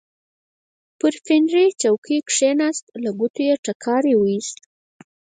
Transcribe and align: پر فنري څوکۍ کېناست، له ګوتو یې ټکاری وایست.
پر 0.99 1.13
فنري 1.25 1.65
څوکۍ 1.81 2.17
کېناست، 2.33 2.85
له 3.03 3.09
ګوتو 3.19 3.41
یې 3.47 3.55
ټکاری 3.65 4.13
وایست. 4.17 4.57